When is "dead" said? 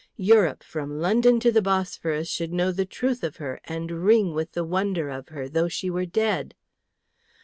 6.07-6.55